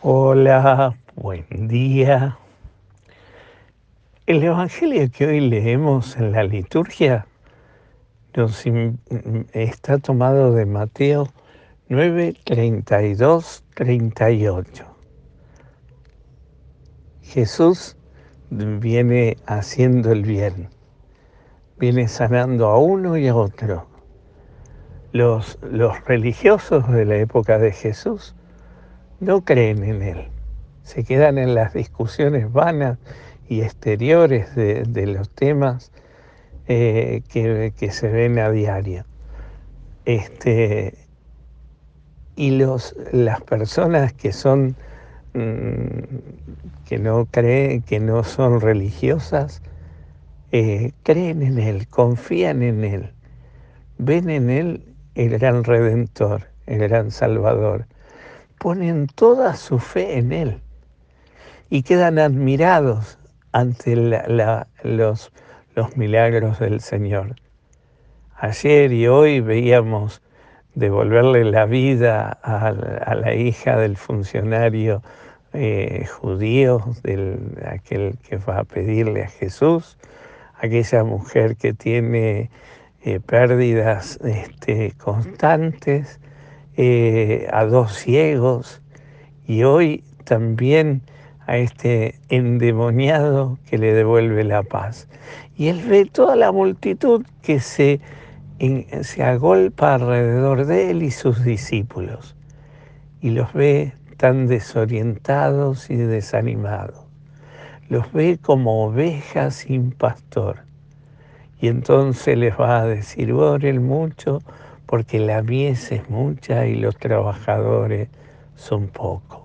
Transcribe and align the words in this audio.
Hola, 0.00 0.96
buen 1.16 1.66
día. 1.66 2.38
El 4.26 4.44
Evangelio 4.44 5.10
que 5.10 5.26
hoy 5.26 5.40
leemos 5.40 6.16
en 6.16 6.30
la 6.30 6.44
liturgia 6.44 7.26
está 9.52 9.98
tomado 9.98 10.52
de 10.52 10.66
Mateo 10.66 11.26
9, 11.88 12.36
32, 12.44 13.64
38. 13.74 14.84
Jesús 17.22 17.96
viene 18.50 19.36
haciendo 19.46 20.12
el 20.12 20.22
bien, 20.22 20.68
viene 21.76 22.06
sanando 22.06 22.68
a 22.68 22.78
uno 22.78 23.16
y 23.16 23.26
a 23.26 23.34
otro. 23.34 23.88
Los, 25.10 25.58
los 25.60 26.04
religiosos 26.04 26.88
de 26.88 27.04
la 27.04 27.16
época 27.16 27.58
de 27.58 27.72
Jesús 27.72 28.36
no 29.20 29.44
creen 29.44 29.82
en 29.82 30.02
Él. 30.02 30.28
Se 30.82 31.04
quedan 31.04 31.38
en 31.38 31.54
las 31.54 31.74
discusiones 31.74 32.52
vanas 32.52 32.98
y 33.48 33.62
exteriores 33.62 34.54
de, 34.54 35.06
los 35.06 35.30
temas 35.30 35.92
eh, 36.66 37.22
que, 37.28 37.90
se 37.90 38.08
ven 38.08 38.38
a 38.38 38.50
diario. 38.50 39.04
Este, 40.04 40.94
y 42.36 42.52
los, 42.52 42.94
las 43.12 43.42
personas 43.42 44.12
que 44.12 44.32
son 44.32 44.76
mm, 45.34 45.98
que 46.86 46.98
no 46.98 47.26
creen, 47.26 47.82
que 47.82 48.00
no 48.00 48.24
son 48.24 48.62
religiosas, 48.62 49.60
eh, 50.52 50.92
creen 51.02 51.42
en 51.42 51.58
Él, 51.58 51.86
confían 51.88 52.62
en 52.62 52.82
Él, 52.82 53.12
ven 53.98 54.30
en 54.30 54.48
Él 54.48 54.84
el 55.14 55.30
gran 55.38 55.64
Redentor, 55.64 56.44
el 56.66 56.78
gran 56.78 57.10
Salvador 57.10 57.86
ponen 58.58 59.06
toda 59.06 59.54
su 59.56 59.78
fe 59.78 60.18
en 60.18 60.32
Él 60.32 60.60
y 61.70 61.82
quedan 61.82 62.18
admirados 62.18 63.18
ante 63.52 63.96
los, 64.82 65.30
milagros 65.96 66.58
del 66.58 66.80
Señor. 66.80 67.36
Ayer 68.36 68.92
y 68.92 69.06
hoy 69.06 69.40
veíamos 69.40 70.22
devolverle 70.74 71.44
la 71.44 71.66
vida 71.66 72.38
a, 72.42 72.72
la 72.72 73.34
hija 73.34 73.76
del 73.76 73.96
funcionario 73.96 75.02
eh, 75.52 76.06
judío, 76.06 76.82
del, 77.02 77.58
aquel 77.64 78.18
que 78.18 78.36
va 78.36 78.60
a 78.60 78.64
pedirle 78.64 79.24
a 79.24 79.28
Jesús, 79.28 79.98
aquella 80.60 81.04
mujer 81.04 81.56
que 81.56 81.72
tiene 81.72 82.50
eh, 83.02 83.20
pérdidas 83.20 84.18
este, 84.24 84.92
constantes, 84.98 86.20
eh, 86.80 87.48
a 87.52 87.64
dos 87.64 87.92
ciegos 87.92 88.80
y 89.48 89.64
hoy 89.64 90.04
también 90.22 91.02
a 91.48 91.56
este 91.56 92.14
endemoniado 92.28 93.58
que 93.68 93.78
le 93.78 93.92
devuelve 93.92 94.44
la 94.44 94.62
paz. 94.62 95.08
Y 95.56 95.66
él 95.66 95.82
ve 95.88 96.04
toda 96.04 96.36
la 96.36 96.52
multitud 96.52 97.26
que 97.42 97.58
se, 97.58 98.00
se 99.00 99.22
agolpa 99.24 99.94
alrededor 99.94 100.66
de 100.66 100.92
él 100.92 101.02
y 101.02 101.10
sus 101.10 101.42
discípulos. 101.42 102.36
Y 103.20 103.30
los 103.30 103.52
ve 103.54 103.92
tan 104.16 104.46
desorientados 104.46 105.90
y 105.90 105.96
desanimados. 105.96 107.04
Los 107.88 108.12
ve 108.12 108.38
como 108.40 108.84
ovejas 108.84 109.56
sin 109.56 109.90
pastor. 109.90 110.58
Y 111.60 111.66
entonces 111.66 112.38
les 112.38 112.56
va 112.56 112.82
a 112.82 112.86
decir, 112.86 113.32
oren 113.32 113.84
mucho 113.84 114.38
porque 114.88 115.18
la 115.18 115.42
mies 115.42 115.92
es 115.92 116.08
mucha 116.08 116.64
y 116.64 116.74
los 116.74 116.96
trabajadores 116.96 118.08
son 118.56 118.88
pocos. 118.88 119.42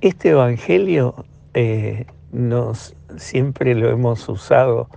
Este 0.00 0.30
Evangelio 0.30 1.24
eh, 1.54 2.04
nos, 2.32 2.96
siempre 3.16 3.76
lo 3.76 3.88
hemos 3.88 4.28
usado 4.28 4.88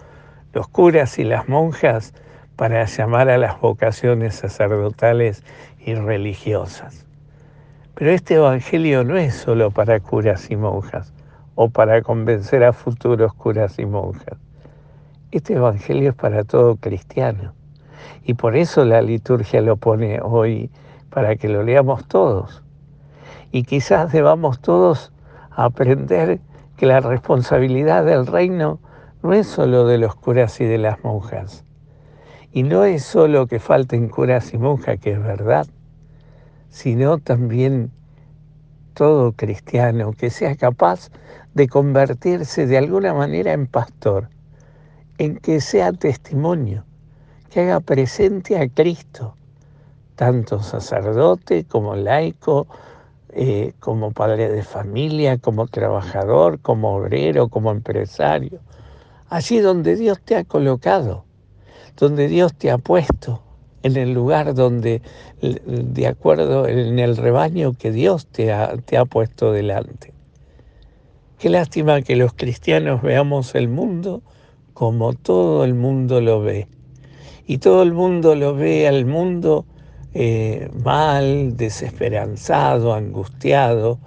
los 0.52 0.68
curas 0.68 1.20
y 1.20 1.24
las 1.24 1.48
monjas 1.48 2.16
para 2.56 2.84
llamar 2.86 3.30
a 3.30 3.38
las 3.38 3.62
vocaciones 3.62 4.34
sacerdotales 4.34 5.44
y 5.80 5.94
religiosas. 5.94 7.06
Pero 7.94 8.10
este 8.10 8.34
Evangelio 8.34 9.04
no 9.04 9.16
es 9.16 9.36
solo 9.36 9.70
para 9.70 10.00
curas 10.00 10.50
y 10.50 10.56
monjas 10.56 11.14
o 11.54 11.70
para 11.70 12.02
convencer 12.02 12.64
a 12.64 12.74
futuros 12.74 13.32
curas 13.36 13.78
y 13.78 13.86
monjas. 13.86 14.40
Este 15.30 15.54
Evangelio 15.54 16.10
es 16.10 16.16
para 16.16 16.44
todo 16.44 16.78
cristiano. 16.78 17.54
Y 18.24 18.34
por 18.36 18.56
eso 18.56 18.86
la 18.86 19.02
liturgia 19.02 19.62
lo 19.62 19.78
pone 19.78 20.20
hoy, 20.22 20.70
para 21.10 21.36
que 21.36 21.50
lo 21.50 21.64
leamos 21.64 22.08
todos. 22.08 22.64
Y 23.52 23.64
quizás 23.64 24.12
debamos 24.12 24.60
todos 24.60 25.12
aprender 25.52 26.40
que 26.76 26.86
la 26.86 27.00
responsabilidad 27.00 28.06
del 28.06 28.28
reino 28.28 28.80
no 29.24 29.34
es 29.34 29.48
solo 29.48 29.88
de 29.88 29.98
los 29.98 30.16
curas 30.16 30.62
y 30.62 30.66
de 30.66 30.78
las 30.78 31.04
monjas. 31.04 31.64
Y 32.52 32.64
no 32.64 32.86
es 32.86 33.04
solo 33.04 33.48
que 33.48 33.60
falten 33.60 34.10
curas 34.10 34.54
y 34.54 34.58
monjas, 34.58 35.00
que 35.00 35.12
es 35.14 35.22
verdad, 35.22 35.68
sino 36.70 37.18
también 37.18 37.92
todo 38.94 39.32
cristiano 39.34 40.12
que 40.14 40.30
sea 40.30 40.56
capaz 40.56 41.10
de 41.54 41.68
convertirse 41.68 42.68
de 42.68 42.78
alguna 42.78 43.14
manera 43.14 43.54
en 43.54 43.68
pastor, 43.68 44.30
en 45.18 45.38
que 45.38 45.62
sea 45.62 45.94
testimonio, 45.94 46.84
que 47.50 47.62
haga 47.62 47.80
presente 47.80 48.58
a 48.58 48.68
Cristo, 48.68 49.36
tanto 50.16 50.62
sacerdote 50.62 51.64
como 51.66 51.96
laico, 51.96 52.68
eh, 53.30 53.74
como 53.80 54.12
padre 54.12 54.50
de 54.50 54.64
familia, 54.64 55.38
como 55.38 55.68
trabajador, 55.68 56.60
como 56.60 56.96
obrero, 56.96 57.50
como 57.50 57.72
empresario, 57.72 58.60
allí 59.30 59.60
donde 59.60 59.96
Dios 59.96 60.20
te 60.22 60.36
ha 60.36 60.44
colocado, 60.44 61.26
donde 61.98 62.28
Dios 62.28 62.54
te 62.54 62.72
ha 62.72 62.78
puesto, 62.78 63.42
en 63.84 63.96
el 63.96 64.14
lugar 64.14 64.54
donde, 64.54 65.02
de 65.42 66.08
acuerdo 66.08 66.68
en 66.68 67.00
el 67.00 67.16
rebaño 67.16 67.74
que 67.74 67.92
Dios 67.92 68.28
te 68.28 68.52
ha, 68.52 68.76
te 68.78 68.98
ha 68.98 69.06
puesto 69.06 69.52
delante. 69.52 70.14
Qué 71.38 71.50
lástima 71.50 72.02
que 72.02 72.16
los 72.16 72.34
cristianos 72.34 73.02
veamos 73.04 73.54
el 73.54 73.70
mundo 73.70 74.24
como 74.74 75.14
todo 75.14 75.64
el 75.64 75.76
mundo 75.76 76.20
lo 76.22 76.42
ve 76.42 76.68
y 77.48 77.60
todo 77.60 77.82
el 77.82 77.94
mundo 77.94 78.36
lo 78.36 78.54
ve 78.54 78.88
al 78.88 79.06
mundo 79.06 79.66
eh, 80.14 80.70
mal, 80.84 81.56
desesperanzado, 81.56 82.94
angustiado, 82.94 84.00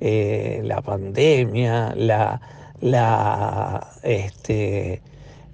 eh, 0.00 0.60
la 0.64 0.82
pandemia, 0.82 1.94
la, 1.96 2.40
la, 2.80 3.88
este, 4.02 5.00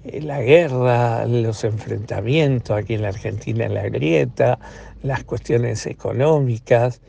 la 0.03 0.41
guerra, 0.41 1.25
los 1.27 1.63
enfrentamientos 1.63 2.77
aquí 2.77 2.95
en 2.95 3.03
la 3.03 3.09
Argentina, 3.09 3.65
en 3.65 3.73
la 3.73 3.87
grieta, 3.87 4.59
las 5.01 5.23
cuestiones 5.23 5.85
económicas. 5.85 7.01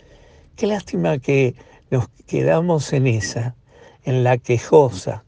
Qué 0.54 0.68
lástima 0.68 1.18
que 1.18 1.56
nos 1.90 2.08
quedamos 2.28 2.92
en 2.92 3.08
esa, 3.08 3.56
en 4.04 4.22
la 4.22 4.38
quejosa. 4.38 5.24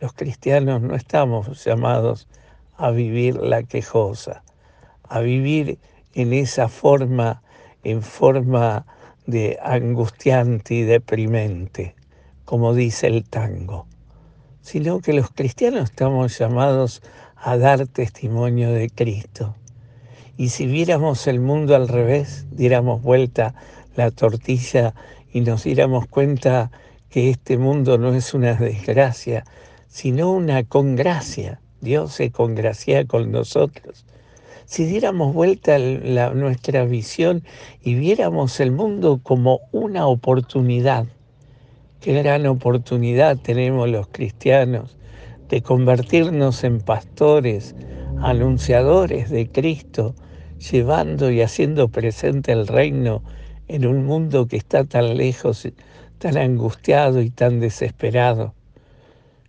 Los 0.00 0.14
cristianos 0.14 0.80
no 0.80 0.94
estamos 0.94 1.62
llamados 1.64 2.28
a 2.78 2.92
vivir 2.92 3.36
la 3.36 3.64
quejosa, 3.64 4.44
a 5.02 5.20
vivir 5.20 5.78
en 6.14 6.32
esa 6.32 6.68
forma, 6.68 7.42
en 7.82 8.02
forma 8.02 8.86
de 9.26 9.58
angustiante 9.62 10.74
y 10.74 10.82
deprimente, 10.82 11.96
como 12.44 12.74
dice 12.74 13.08
el 13.08 13.28
tango, 13.28 13.86
sino 14.62 15.00
que 15.00 15.12
los 15.12 15.30
cristianos 15.30 15.90
estamos 15.90 16.38
llamados 16.38 17.02
a 17.36 17.56
dar 17.56 17.86
testimonio 17.88 18.70
de 18.70 18.88
Cristo. 18.90 19.56
Y 20.36 20.50
si 20.50 20.66
viéramos 20.66 21.26
el 21.26 21.40
mundo 21.40 21.74
al 21.74 21.88
revés, 21.88 22.46
diéramos 22.52 23.02
vuelta 23.02 23.54
la 23.96 24.12
tortilla 24.12 24.94
y 25.32 25.40
nos 25.40 25.64
diéramos 25.64 26.06
cuenta 26.06 26.70
que 27.10 27.28
este 27.30 27.58
mundo 27.58 27.98
no 27.98 28.14
es 28.14 28.34
una 28.34 28.54
desgracia, 28.54 29.44
sino 29.88 30.30
una 30.30 30.62
congracia 30.62 31.60
Dios 31.80 32.12
se 32.12 32.30
congracia 32.30 33.06
con 33.06 33.30
nosotros. 33.30 34.04
Si 34.64 34.84
diéramos 34.84 35.32
vuelta 35.32 35.76
a 35.76 36.34
nuestra 36.34 36.84
visión 36.84 37.42
y 37.82 37.94
viéramos 37.94 38.60
el 38.60 38.70
mundo 38.70 39.20
como 39.22 39.60
una 39.72 40.06
oportunidad, 40.06 41.06
qué 42.00 42.12
gran 42.12 42.46
oportunidad 42.46 43.38
tenemos 43.38 43.88
los 43.88 44.08
cristianos 44.08 44.98
de 45.48 45.62
convertirnos 45.62 46.64
en 46.64 46.80
pastores, 46.80 47.74
anunciadores 48.20 49.30
de 49.30 49.50
Cristo, 49.50 50.14
llevando 50.70 51.30
y 51.30 51.40
haciendo 51.40 51.88
presente 51.88 52.52
el 52.52 52.66
reino 52.66 53.22
en 53.68 53.86
un 53.86 54.04
mundo 54.04 54.46
que 54.48 54.56
está 54.56 54.84
tan 54.84 55.16
lejos, 55.16 55.66
tan 56.18 56.36
angustiado 56.36 57.22
y 57.22 57.30
tan 57.30 57.60
desesperado. 57.60 58.54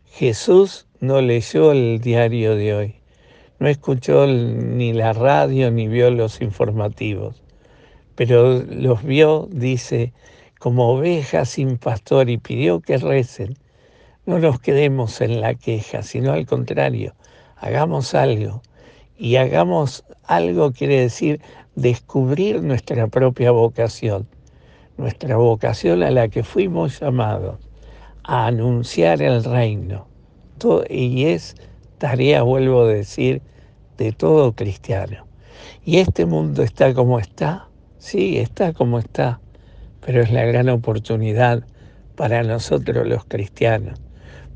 Jesús 0.06 0.88
no 1.00 1.22
leyó 1.22 1.72
el 1.72 2.00
diario 2.00 2.56
de 2.56 2.74
hoy, 2.74 2.96
no 3.60 3.68
escuchó 3.68 4.28
ni 4.28 4.94
la 4.94 5.14
radio 5.14 5.72
ni 5.72 5.88
vio 5.88 6.12
los 6.12 6.42
informativos, 6.42 7.42
pero 8.16 8.64
los 8.64 9.04
vio, 9.04 9.48
dice, 9.52 10.14
como 10.60 10.92
ovejas 10.92 11.50
sin 11.50 11.78
pastor 11.78 12.30
y 12.30 12.38
pidió 12.38 12.82
que 12.82 12.98
recen. 12.98 13.58
No 14.26 14.40
nos 14.40 14.60
quedemos 14.60 15.22
en 15.22 15.40
la 15.40 15.56
queja, 15.56 16.04
sino 16.04 16.34
al 16.34 16.46
contrario, 16.46 17.16
hagamos 17.56 18.14
algo. 18.14 18.62
Y 19.18 19.38
hagamos 19.38 20.04
algo 20.26 20.72
quiere 20.74 21.00
decir 21.00 21.42
descubrir 21.76 22.62
nuestra 22.62 23.08
propia 23.08 23.52
vocación, 23.52 24.28
nuestra 24.98 25.38
vocación 25.38 26.04
a 26.04 26.12
la 26.12 26.28
que 26.28 26.44
fuimos 26.44 27.00
llamados, 27.00 27.58
a 28.24 28.48
anunciar 28.48 29.22
el 29.22 29.44
reino. 29.44 30.09
Y 30.90 31.26
es 31.26 31.56
tarea, 31.98 32.44
vuelvo 32.44 32.84
a 32.84 32.88
decir, 32.88 33.42
de 33.98 34.12
todo 34.12 34.54
cristiano. 34.54 35.26
Y 35.86 35.98
este 35.98 36.26
mundo 36.26 36.64
está 36.64 36.94
como 36.94 37.20
está, 37.20 37.68
sí, 37.98 38.38
está 38.38 38.74
como 38.74 39.00
está, 39.00 39.40
pero 40.06 40.22
es 40.22 40.32
la 40.32 40.44
gran 40.46 40.70
oportunidad 40.70 41.64
para 42.16 42.44
nosotros 42.44 43.08
los 43.08 43.26
cristianos, 43.26 44.00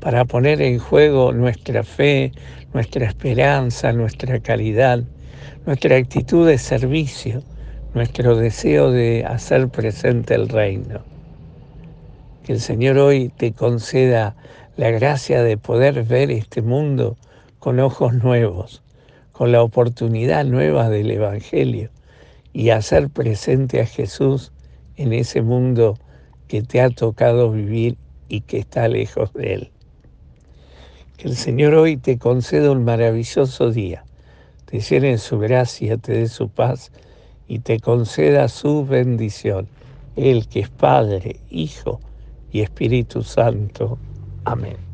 para 0.00 0.24
poner 0.24 0.60
en 0.62 0.78
juego 0.78 1.32
nuestra 1.32 1.82
fe, 1.82 2.32
nuestra 2.72 3.06
esperanza, 3.06 3.92
nuestra 3.92 4.38
caridad, 4.40 5.02
nuestra 5.66 5.96
actitud 5.96 6.46
de 6.46 6.58
servicio, 6.58 7.42
nuestro 7.94 8.36
deseo 8.36 8.90
de 8.90 9.24
hacer 9.24 9.68
presente 9.68 10.34
el 10.34 10.48
reino. 10.48 11.00
Que 12.44 12.52
el 12.52 12.60
Señor 12.60 12.98
hoy 12.98 13.30
te 13.36 13.52
conceda 13.52 14.36
la 14.76 14.90
gracia 14.90 15.42
de 15.44 15.56
poder 15.56 16.02
ver 16.02 16.32
este 16.32 16.60
mundo 16.60 17.16
con 17.60 17.78
ojos 17.78 18.12
nuevos, 18.14 18.82
con 19.30 19.52
la 19.52 19.62
oportunidad 19.62 20.44
nueva 20.44 20.88
del 20.88 21.12
Evangelio 21.12 21.90
y 22.52 22.70
hacer 22.70 23.08
presente 23.08 23.80
a 23.80 23.86
Jesús 23.86 24.52
en 24.96 25.12
ese 25.12 25.42
mundo 25.42 25.96
que 26.48 26.62
te 26.62 26.80
ha 26.80 26.90
tocado 26.90 27.52
vivir 27.52 27.96
y 28.28 28.40
que 28.40 28.58
está 28.58 28.88
lejos 28.88 29.32
de 29.32 29.54
Él. 29.54 29.70
Que 31.16 31.28
el 31.28 31.36
Señor 31.36 31.74
hoy 31.74 31.96
te 31.96 32.18
conceda 32.18 32.72
un 32.72 32.84
maravilloso 32.84 33.70
día, 33.70 34.04
te 34.64 34.80
llene 34.80 35.18
su 35.18 35.38
gracia, 35.38 35.98
te 35.98 36.12
dé 36.12 36.28
su 36.28 36.48
paz 36.48 36.90
y 37.46 37.60
te 37.60 37.78
conceda 37.78 38.48
su 38.48 38.84
bendición. 38.84 39.68
Él 40.16 40.48
que 40.48 40.60
es 40.60 40.68
Padre, 40.68 41.40
Hijo 41.50 42.00
y 42.50 42.60
Espíritu 42.60 43.22
Santo. 43.22 43.98
Amén. 44.44 44.93